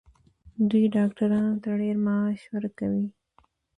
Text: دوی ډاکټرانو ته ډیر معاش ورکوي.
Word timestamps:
دوی 0.69 0.85
ډاکټرانو 0.95 1.53
ته 1.63 1.69
ډیر 1.81 1.95
معاش 2.05 2.39
ورکوي. 2.55 3.07